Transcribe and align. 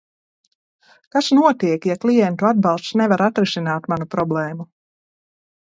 Kas 1.15 1.27
notiek, 1.39 1.85
ja 1.91 1.97
klientu 2.05 2.49
atbalsts 2.53 2.97
nevar 3.03 3.25
atrisināt 3.27 3.89
manu 3.95 4.11
problēmu? 4.17 4.71